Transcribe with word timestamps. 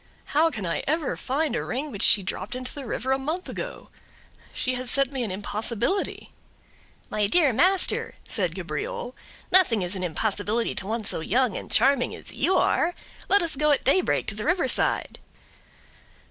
"How 0.33 0.49
can 0.49 0.65
I 0.65 0.83
ever 0.87 1.15
find 1.15 1.55
a 1.55 1.63
ring 1.63 1.91
which 1.91 2.01
she 2.01 2.23
dropped 2.23 2.55
into 2.55 2.73
the 2.73 2.87
river 2.87 3.11
a 3.11 3.19
month 3.19 3.47
ago? 3.47 3.89
She 4.51 4.73
has 4.73 4.89
set 4.89 5.11
me 5.11 5.23
an 5.23 5.29
impossibility." 5.29 6.31
"My 7.11 7.27
dear 7.27 7.53
master," 7.53 8.15
said 8.27 8.55
Cabriole, 8.55 9.15
"nothing 9.51 9.83
is 9.83 9.95
an 9.95 10.03
impossibility 10.03 10.73
to 10.73 10.87
one 10.87 11.03
so 11.03 11.19
young 11.19 11.55
and 11.55 11.69
charming 11.69 12.15
as 12.15 12.31
you 12.33 12.55
are; 12.55 12.95
let 13.29 13.43
us 13.43 13.55
go 13.55 13.69
at 13.69 13.83
daybreak 13.83 14.25
to 14.25 14.33
the 14.33 14.43
river 14.43 14.67
side." 14.67 15.19